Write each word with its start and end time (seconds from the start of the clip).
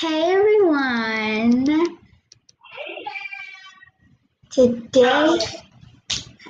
Hey 0.00 0.32
everyone. 0.32 1.98
Today, 4.48 5.38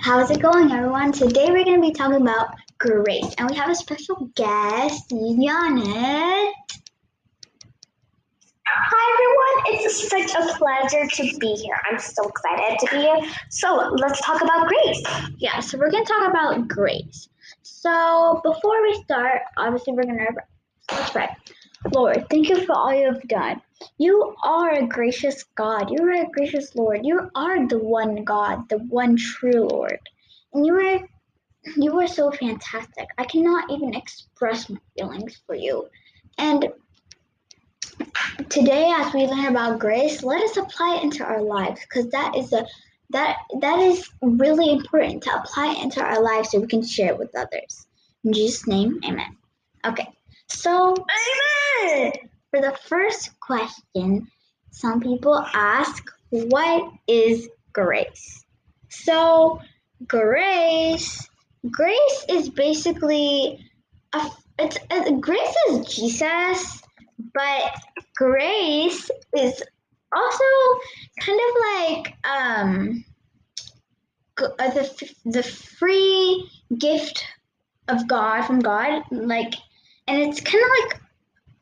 how's 0.02 0.30
it 0.30 0.42
going 0.42 0.70
everyone? 0.70 1.12
Today 1.12 1.46
we're 1.48 1.64
going 1.64 1.80
to 1.80 1.88
be 1.88 1.94
talking 1.94 2.20
about 2.20 2.48
grace 2.76 3.34
and 3.38 3.48
we 3.48 3.56
have 3.56 3.70
a 3.70 3.74
special 3.74 4.30
guest, 4.36 5.08
Yanet. 5.12 6.52
Hi 8.66 9.04
everyone, 9.14 9.80
it's 9.80 10.10
such 10.10 10.34
a 10.34 10.58
pleasure 10.58 11.08
to 11.08 11.38
be 11.38 11.54
here. 11.54 11.80
I'm 11.90 11.98
so 11.98 12.28
excited 12.28 12.78
to 12.80 12.96
be 12.96 13.00
here. 13.00 13.34
So 13.48 13.94
let's 13.96 14.20
talk 14.20 14.42
about 14.42 14.68
grace. 14.68 15.02
Yeah, 15.38 15.60
so 15.60 15.78
we're 15.78 15.90
going 15.90 16.04
to 16.04 16.12
talk 16.12 16.28
about 16.28 16.68
grace. 16.68 17.30
So 17.62 18.42
before 18.44 18.82
we 18.82 19.02
start, 19.04 19.40
obviously 19.56 19.94
we're 19.94 20.02
going 20.02 20.18
to 20.18 20.34
let's 20.92 21.10
pray. 21.10 21.28
Lord, 21.92 22.26
thank 22.30 22.48
you 22.48 22.64
for 22.64 22.74
all 22.74 22.92
you 22.92 23.06
have 23.06 23.26
done. 23.28 23.60
You 23.98 24.34
are 24.42 24.72
a 24.72 24.86
gracious 24.86 25.44
God. 25.54 25.90
You 25.90 26.04
are 26.04 26.22
a 26.22 26.30
gracious 26.30 26.74
Lord. 26.74 27.00
You 27.04 27.30
are 27.34 27.66
the 27.66 27.78
one 27.78 28.24
God, 28.24 28.68
the 28.68 28.78
one 28.78 29.16
true 29.16 29.68
Lord. 29.68 29.98
And 30.52 30.66
you 30.66 30.74
are 30.74 31.00
you 31.76 31.98
are 32.00 32.08
so 32.08 32.30
fantastic. 32.30 33.08
I 33.18 33.24
cannot 33.24 33.70
even 33.70 33.94
express 33.94 34.70
my 34.70 34.78
feelings 34.96 35.40
for 35.46 35.54
you. 35.54 35.88
And 36.38 36.68
today 38.48 38.92
as 38.96 39.12
we 39.12 39.26
learn 39.26 39.46
about 39.46 39.78
grace, 39.78 40.22
let 40.22 40.42
us 40.42 40.56
apply 40.56 40.96
it 40.96 41.04
into 41.04 41.24
our 41.24 41.42
lives 41.42 41.80
because 41.80 42.10
that 42.10 42.36
is 42.36 42.52
a 42.52 42.66
that 43.10 43.36
that 43.60 43.78
is 43.78 44.08
really 44.20 44.70
important 44.70 45.22
to 45.22 45.34
apply 45.34 45.72
it 45.72 45.82
into 45.82 46.02
our 46.02 46.22
lives 46.22 46.50
so 46.50 46.60
we 46.60 46.66
can 46.66 46.82
share 46.82 47.12
it 47.12 47.18
with 47.18 47.34
others. 47.36 47.86
In 48.24 48.32
Jesus' 48.32 48.66
name, 48.66 49.00
amen. 49.04 49.36
Okay. 49.84 50.08
So 50.48 50.92
Amen. 50.92 51.67
For 52.50 52.60
the 52.60 52.76
first 52.84 53.38
question, 53.40 54.28
some 54.70 55.00
people 55.00 55.44
ask, 55.54 56.04
what 56.30 56.92
is 57.06 57.48
grace? 57.72 58.44
So 58.88 59.60
grace, 60.06 61.28
grace 61.70 62.24
is 62.28 62.48
basically 62.48 63.64
a, 64.12 64.30
it's 64.58 64.78
a, 64.90 65.12
grace 65.12 65.54
is 65.70 65.86
Jesus, 65.86 66.82
but 67.34 67.74
grace 68.16 69.10
is 69.36 69.62
also 70.14 70.44
kind 71.20 71.40
of 71.40 71.56
like 71.76 72.14
um 72.24 73.04
uh, 74.40 74.70
the 74.70 75.14
the 75.24 75.42
free 75.42 76.48
gift 76.76 77.24
of 77.88 78.06
God 78.06 78.42
from 78.42 78.60
God, 78.60 79.02
like, 79.10 79.54
and 80.06 80.20
it's 80.20 80.40
kind 80.40 80.62
of 80.62 80.70
like 80.90 81.00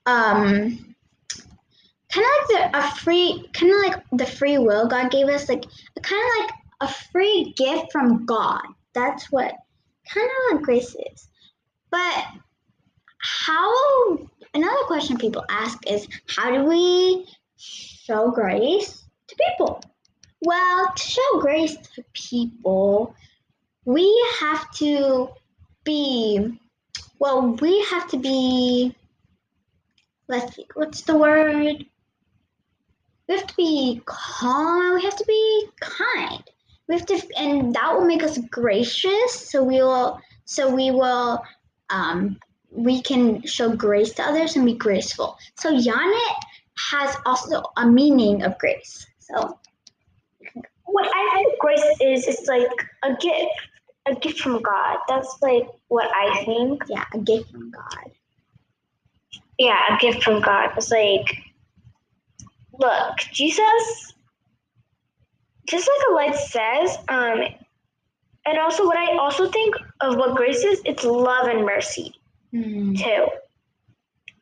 um 0.07 0.87
kind 2.11 2.27
of 2.27 2.51
like 2.51 2.73
the 2.73 2.79
a 2.79 2.91
free 2.97 3.49
kind 3.53 3.73
of 3.73 3.79
like 3.79 4.05
the 4.13 4.27
free 4.27 4.59
will 4.59 4.89
God 4.89 5.11
gave 5.11 5.29
us, 5.29 5.49
like 5.49 5.65
kind 6.03 6.23
of 6.23 6.45
like 6.45 6.55
a 6.81 6.89
free 7.13 7.53
gift 7.57 7.93
from 7.93 8.25
God. 8.27 8.63
That's 8.95 9.31
what 9.31 9.55
kind 10.09 10.31
of 10.53 10.63
grace 10.63 10.95
is. 11.13 11.29
But 11.91 12.27
how 13.19 14.19
another 14.55 14.85
question 14.87 15.19
people 15.19 15.45
ask 15.51 15.79
is 15.91 16.07
how 16.29 16.51
do 16.51 16.65
we 16.65 17.27
show 17.57 18.31
grace 18.31 19.05
to 19.29 19.37
people? 19.49 19.83
Well, 20.43 20.93
to 20.95 21.03
show 21.03 21.41
grace 21.41 21.77
to 21.95 22.05
people, 22.13 23.15
we 23.85 24.27
have 24.41 24.71
to 24.77 25.29
be 25.85 26.59
well, 27.19 27.53
we 27.61 27.83
have 27.91 28.09
to 28.11 28.19
be 28.19 28.95
let's 30.29 30.55
see, 30.55 30.67
what's 30.75 31.03
the 31.03 31.17
word? 31.17 31.85
We 33.29 33.35
have 33.35 33.47
to 33.47 33.55
be 33.57 34.03
calm, 34.05 34.95
we 34.95 35.03
have 35.05 35.17
to 35.17 35.25
be 35.27 35.67
kind. 35.81 36.43
We 36.89 36.97
have 36.97 37.07
to 37.07 37.21
and 37.37 37.75
that 37.75 37.93
will 37.95 38.05
make 38.05 38.23
us 38.23 38.39
gracious, 38.51 39.33
so 39.33 39.65
we 39.65 39.83
will 39.83 40.21
so 40.45 40.73
we 40.73 40.91
will 40.93 41.43
um 41.91 42.39
we 42.71 43.03
can 43.03 43.43
show 43.43 43.75
grace 43.75 44.13
to 44.15 44.23
others 44.23 44.57
and 44.57 44.65
be 44.67 44.75
graceful. 44.75 45.37
So 45.59 45.73
Yanet 45.73 46.35
has 46.91 47.17
also 47.25 47.63
a 47.77 47.87
meaning 47.87 48.43
of 48.43 48.59
grace. 48.59 49.07
So 49.19 49.59
What 50.85 51.11
I 51.13 51.31
think 51.35 51.59
grace 51.59 51.97
is, 52.01 52.29
it's 52.29 52.47
like 52.47 52.69
a 53.03 53.17
gift, 53.17 53.51
a 54.07 54.15
gift 54.15 54.41
from 54.41 54.63
God. 54.63 54.99
That's 55.09 55.37
like 55.43 55.67
what 55.89 56.09
I 56.15 56.45
think. 56.45 56.83
yeah, 56.89 57.05
a 57.13 57.19
gift 57.19 57.51
from 57.51 57.71
God. 57.71 58.11
Yeah, 59.59 59.95
a 59.95 59.99
gift 59.99 60.23
from 60.23 60.41
God. 60.41 60.71
It's 60.77 60.91
like, 60.91 61.37
look, 62.79 63.17
Jesus, 63.33 64.15
just 65.69 65.89
like 65.89 66.09
a 66.11 66.15
light 66.15 66.37
says, 66.37 66.99
um, 67.09 67.41
and 68.45 68.59
also 68.59 68.85
what 68.85 68.97
I 68.97 69.17
also 69.17 69.51
think 69.51 69.75
of 70.01 70.17
what 70.17 70.37
grace 70.37 70.63
is, 70.63 70.81
it's 70.85 71.05
love 71.05 71.49
and 71.49 71.65
mercy. 71.65 72.15
Hmm. 72.53 72.95
too. 72.95 73.27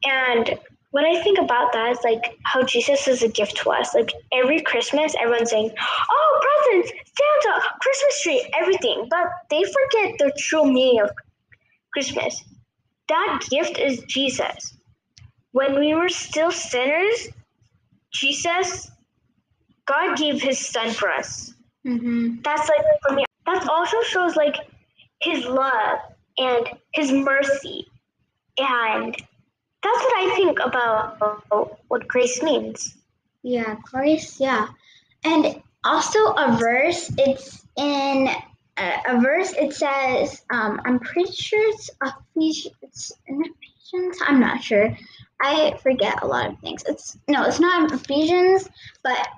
And 0.04 0.58
when 0.90 1.04
I 1.04 1.20
think 1.22 1.38
about 1.38 1.72
that, 1.72 1.92
it's 1.92 2.04
like 2.04 2.38
how 2.44 2.62
Jesus 2.62 3.08
is 3.08 3.22
a 3.22 3.28
gift 3.28 3.56
to 3.58 3.70
us. 3.70 3.94
Like 3.94 4.12
every 4.32 4.60
Christmas, 4.60 5.14
everyone's 5.20 5.50
saying, 5.50 5.72
"Oh, 6.10 6.40
presents, 6.42 6.92
Santa, 6.92 7.62
Christmas 7.80 8.22
tree, 8.22 8.52
everything," 8.56 9.08
but 9.10 9.26
they 9.50 9.64
forget 9.64 10.14
the 10.18 10.32
true 10.38 10.64
meaning 10.70 11.00
of 11.00 11.10
Christmas. 11.92 12.44
That 13.08 13.44
gift 13.50 13.78
is 13.78 14.04
Jesus. 14.04 14.76
When 15.54 15.78
we 15.78 15.94
were 15.94 16.08
still 16.08 16.50
sinners, 16.50 17.28
Jesus, 18.12 18.90
God 19.86 20.18
gave 20.18 20.42
His 20.42 20.58
Son 20.58 20.90
for 20.90 21.08
us. 21.12 21.54
Mm-hmm. 21.86 22.40
That's 22.42 22.68
like 22.68 22.84
for 23.06 23.14
me. 23.14 23.24
That 23.46 23.68
also 23.68 24.02
shows 24.02 24.34
like 24.34 24.56
His 25.22 25.44
love 25.44 26.00
and 26.38 26.68
His 26.92 27.12
mercy, 27.12 27.86
and 28.58 29.14
that's 29.14 30.02
what 30.02 30.14
I 30.16 30.34
think 30.34 30.58
about 30.58 31.44
what 31.86 32.08
grace 32.08 32.42
means. 32.42 32.96
Yeah, 33.44 33.76
grace. 33.80 34.40
Yeah, 34.40 34.66
and 35.22 35.62
also 35.84 36.18
a 36.32 36.56
verse. 36.58 37.12
It's 37.16 37.64
in 37.76 38.28
a, 38.76 38.92
a 39.08 39.20
verse. 39.20 39.52
It 39.52 39.72
says, 39.72 40.42
um, 40.50 40.80
I'm 40.84 40.98
pretty 40.98 41.30
sure 41.30 41.62
it's 41.70 41.90
Ephesians. 42.02 42.74
It's 42.82 43.12
in 43.28 43.40
Ephesians. 43.40 44.18
I'm 44.26 44.40
not 44.40 44.60
sure. 44.60 44.96
I 45.40 45.76
forget 45.82 46.22
a 46.22 46.26
lot 46.26 46.50
of 46.50 46.58
things. 46.60 46.82
It's 46.86 47.18
no, 47.28 47.44
it's 47.44 47.60
not 47.60 47.92
Ephesians, 47.92 48.68
but 49.02 49.28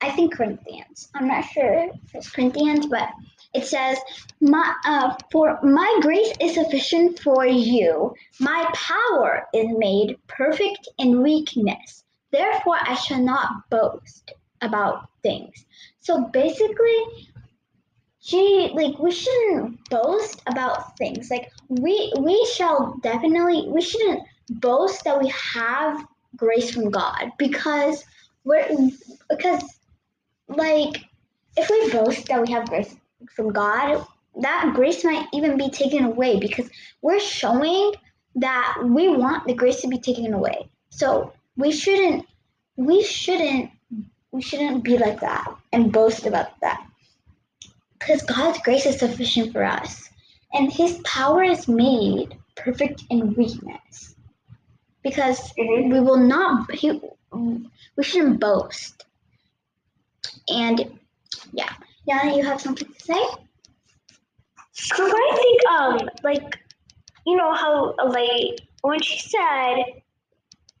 I 0.00 0.10
think 0.10 0.34
Corinthians. 0.34 1.08
I'm 1.14 1.28
not 1.28 1.44
sure 1.44 1.88
if 1.92 2.14
it's 2.14 2.30
Corinthians, 2.30 2.86
but 2.86 3.08
it 3.54 3.64
says, 3.66 3.98
"My 4.40 4.74
uh, 4.84 5.14
for 5.32 5.58
my 5.62 5.98
grace 6.02 6.32
is 6.40 6.54
sufficient 6.54 7.18
for 7.20 7.46
you. 7.46 8.14
My 8.40 8.70
power 8.74 9.46
is 9.54 9.66
made 9.76 10.18
perfect 10.26 10.88
in 10.98 11.22
weakness. 11.22 12.04
Therefore, 12.30 12.78
I 12.80 12.94
shall 12.94 13.22
not 13.22 13.68
boast 13.70 14.32
about 14.60 15.08
things." 15.22 15.64
So 16.00 16.24
basically, 16.26 17.28
she 18.20 18.70
like 18.74 18.98
we 18.98 19.10
shouldn't 19.10 19.88
boast 19.88 20.42
about 20.46 20.96
things. 20.98 21.30
Like 21.30 21.50
we 21.68 22.12
we 22.18 22.44
shall 22.54 22.98
definitely 23.02 23.68
we 23.68 23.80
shouldn't 23.80 24.22
boast 24.50 25.04
that 25.04 25.20
we 25.20 25.28
have 25.28 26.06
grace 26.36 26.70
from 26.70 26.90
God 26.90 27.32
because 27.38 28.04
we're 28.44 28.66
because 29.28 29.62
like 30.48 31.04
if 31.56 31.70
we 31.70 31.90
boast 31.90 32.28
that 32.28 32.40
we 32.42 32.52
have 32.52 32.68
grace 32.68 32.94
from 33.34 33.52
God, 33.52 34.06
that 34.40 34.72
grace 34.74 35.04
might 35.04 35.26
even 35.32 35.56
be 35.56 35.70
taken 35.70 36.04
away 36.04 36.38
because 36.38 36.68
we're 37.02 37.20
showing 37.20 37.92
that 38.36 38.76
we 38.84 39.08
want 39.08 39.46
the 39.46 39.54
grace 39.54 39.80
to 39.80 39.88
be 39.88 39.98
taken 39.98 40.34
away. 40.34 40.68
So 40.90 41.32
we 41.56 41.72
shouldn't 41.72 42.26
we 42.76 43.02
shouldn't 43.02 43.70
we 44.32 44.42
shouldn't 44.42 44.84
be 44.84 44.98
like 44.98 45.20
that 45.20 45.46
and 45.72 45.92
boast 45.92 46.26
about 46.26 46.60
that. 46.60 46.86
Because 47.98 48.22
God's 48.22 48.58
grace 48.60 48.84
is 48.84 48.98
sufficient 48.98 49.52
for 49.52 49.64
us. 49.64 50.08
And 50.52 50.70
his 50.70 51.00
power 51.04 51.42
is 51.42 51.66
made 51.66 52.36
perfect 52.54 53.04
in 53.10 53.34
weakness. 53.34 54.15
Because 55.06 55.52
Mhm. 55.54 55.92
we 55.92 56.00
will 56.00 56.16
not 56.18 56.70
he, 56.74 57.00
we 57.96 58.02
shouldn't 58.02 58.40
boast. 58.40 59.04
And 60.48 60.98
yeah. 61.52 61.72
Yana, 62.08 62.36
you 62.36 62.44
have 62.44 62.60
something 62.60 62.92
to 62.92 63.00
say? 63.00 63.22
So 64.72 65.04
I 65.06 65.28
think, 65.40 65.58
um, 65.74 66.10
like, 66.22 66.58
you 67.24 67.36
know 67.36 67.52
how 67.54 67.94
like 68.08 68.60
when 68.82 69.00
she 69.00 69.18
said 69.18 69.84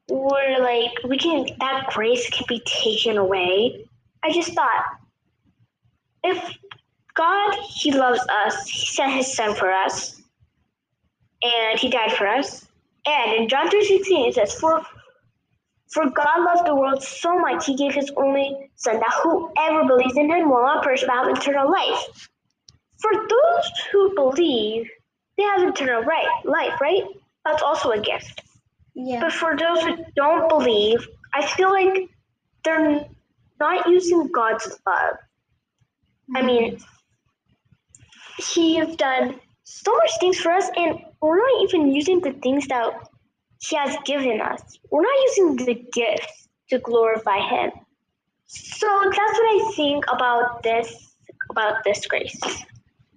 we're 0.08 0.58
like 0.60 0.92
we 1.04 1.18
can 1.18 1.46
that 1.60 1.88
grace 1.92 2.28
can 2.30 2.44
be 2.48 2.62
taken 2.66 3.16
away. 3.18 3.88
I 4.22 4.32
just 4.32 4.52
thought 4.54 4.84
if 6.24 6.38
God 7.14 7.56
He 7.68 7.92
loves 7.92 8.20
us, 8.44 8.68
He 8.68 8.86
sent 8.86 9.12
His 9.12 9.32
Son 9.34 9.54
for 9.54 9.70
us, 9.70 10.20
and 11.42 11.78
He 11.78 11.88
died 11.90 12.12
for 12.12 12.26
us. 12.26 12.65
And 13.06 13.32
in 13.34 13.48
John 13.48 13.70
three 13.70 13.84
sixteen 13.84 14.28
it 14.28 14.34
says, 14.34 14.58
"For 14.58 14.82
For 15.88 16.10
God 16.10 16.42
loved 16.42 16.66
the 16.66 16.74
world 16.74 17.02
so 17.02 17.38
much, 17.38 17.66
he 17.66 17.76
gave 17.76 17.94
his 17.94 18.10
only 18.16 18.70
Son, 18.74 18.98
that 18.98 19.20
whoever 19.22 19.86
believes 19.86 20.16
in 20.16 20.30
him 20.30 20.50
will 20.50 20.62
not 20.62 20.82
perish 20.82 21.02
but 21.06 21.14
have 21.14 21.28
eternal 21.28 21.70
life. 21.70 22.28
For 22.98 23.12
those 23.12 23.70
who 23.92 24.14
believe, 24.14 24.90
they 25.36 25.44
have 25.44 25.62
eternal 25.62 26.02
right, 26.02 26.28
life, 26.44 26.80
right? 26.80 27.04
That's 27.44 27.62
also 27.62 27.90
a 27.90 28.00
gift. 28.00 28.42
Yeah. 28.94 29.20
But 29.20 29.32
for 29.32 29.56
those 29.56 29.82
who 29.82 29.96
don't 30.16 30.48
believe, 30.48 31.06
I 31.32 31.46
feel 31.46 31.70
like 31.70 32.08
they're 32.64 33.06
not 33.60 33.88
using 33.88 34.30
God's 34.32 34.66
love. 34.86 35.16
I 36.34 36.40
mm-hmm. 36.40 36.46
mean, 36.46 36.78
He 38.38 38.76
has 38.76 38.96
done 38.96 39.40
so 39.66 39.92
much 39.96 40.10
things 40.20 40.38
for 40.38 40.52
us, 40.52 40.70
and 40.76 40.98
we're 41.20 41.38
not 41.38 41.62
even 41.64 41.92
using 41.92 42.20
the 42.20 42.32
things 42.34 42.68
that 42.68 43.08
He 43.58 43.76
has 43.76 43.96
given 44.04 44.40
us. 44.40 44.78
We're 44.90 45.02
not 45.02 45.18
using 45.26 45.56
the 45.66 45.74
gifts 45.92 46.48
to 46.70 46.78
glorify 46.78 47.38
Him. 47.40 47.72
So 48.46 48.86
that's 48.86 49.14
what 49.14 49.68
I 49.68 49.72
think 49.74 50.04
about 50.10 50.62
this 50.62 51.16
about 51.50 51.82
this 51.82 52.06
grace. 52.06 52.40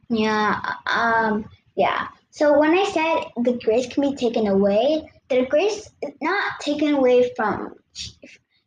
Yeah. 0.09 0.59
Um. 0.87 1.47
Yeah. 1.75 2.07
So 2.31 2.57
when 2.57 2.71
I 2.71 2.83
said 2.85 3.43
the 3.43 3.59
grace 3.63 3.87
can 3.87 4.09
be 4.09 4.15
taken 4.15 4.47
away, 4.47 5.07
the 5.29 5.45
grace 5.45 5.87
is 6.01 6.13
not 6.19 6.59
taken 6.61 6.95
away 6.95 7.31
from, 7.35 7.75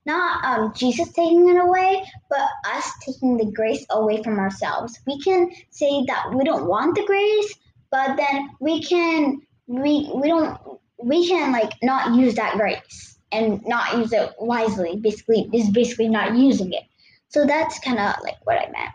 not 0.07 0.45
um 0.45 0.73
Jesus 0.73 1.09
taking 1.13 1.49
it 1.49 1.61
away, 1.61 2.05
but 2.31 2.49
us 2.73 2.93
taking 3.05 3.39
the 3.39 3.51
grace 3.51 3.85
away 3.91 4.23
from 4.23 4.39
ourselves. 4.39 5.01
We 5.05 5.19
can 5.21 5.51
say 5.71 6.05
that 6.07 6.33
we 6.33 6.45
don't 6.45 6.69
want 6.69 6.95
the 6.95 7.05
grace, 7.05 7.55
but 7.93 8.17
then 8.17 8.51
we 8.59 8.83
can 8.83 9.43
we 9.69 10.11
we 10.13 10.27
don't 10.27 10.59
we 10.99 11.29
can 11.29 11.53
like 11.53 11.73
not 11.83 12.17
use 12.17 12.35
that 12.35 12.57
grace 12.57 13.19
and 13.31 13.65
not 13.67 13.97
use 13.97 14.13
it 14.13 14.33
wisely. 14.41 14.97
Basically, 14.97 15.49
is 15.53 15.71
basically 15.71 16.09
not 16.09 16.35
using 16.37 16.73
it. 16.73 16.83
So 17.29 17.47
that's 17.47 17.79
kind 17.79 17.99
of 17.99 18.15
like 18.23 18.45
what 18.45 18.59
I 18.59 18.71
meant. 18.71 18.91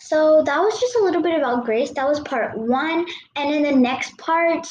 So 0.00 0.42
that 0.44 0.58
was 0.58 0.80
just 0.80 0.96
a 0.96 1.02
little 1.02 1.22
bit 1.22 1.38
about 1.38 1.64
grace. 1.64 1.90
That 1.90 2.08
was 2.08 2.20
part 2.20 2.56
one. 2.56 3.06
And 3.34 3.54
in 3.54 3.62
the 3.62 3.72
next 3.72 4.16
part, 4.18 4.66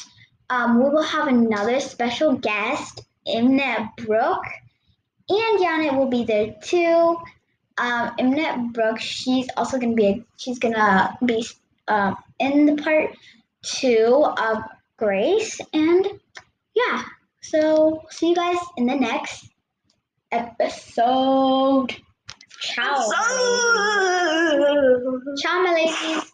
um, 0.50 0.82
we 0.82 0.88
will 0.88 1.02
have 1.02 1.28
another 1.28 1.78
special 1.80 2.34
guest, 2.34 3.02
Imnet 3.26 3.88
Brook. 3.98 4.42
And 5.28 5.60
Yanet 5.60 5.96
will 5.96 6.08
be 6.08 6.24
there 6.24 6.54
too. 6.62 7.16
Um, 7.78 8.12
Imnet 8.18 8.72
Brook, 8.72 8.98
she's 8.98 9.48
also 9.56 9.78
gonna 9.78 9.94
be 9.94 10.06
a, 10.06 10.24
she's 10.36 10.58
gonna 10.58 11.18
be 11.24 11.46
um, 11.88 12.16
in 12.38 12.66
the 12.66 12.76
part 12.82 13.10
two 13.62 14.26
of 14.38 14.58
Grace. 14.96 15.60
And 15.72 16.06
yeah, 16.74 17.02
so 17.42 18.02
see 18.10 18.30
you 18.30 18.34
guys 18.34 18.58
in 18.76 18.86
the 18.86 18.96
next 18.96 19.48
episode. 20.32 21.94
Ciao. 22.60 23.10
Ciao, 25.38 25.62
my 25.62 25.72
ladies. 25.74 26.32